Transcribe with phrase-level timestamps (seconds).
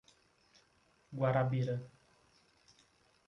[1.19, 1.75] Guarabira